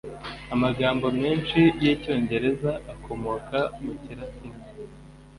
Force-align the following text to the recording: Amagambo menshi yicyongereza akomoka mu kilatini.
Amagambo 0.53 1.07
menshi 1.21 1.59
yicyongereza 1.81 2.71
akomoka 2.93 3.57
mu 3.83 3.93
kilatini. 4.03 4.59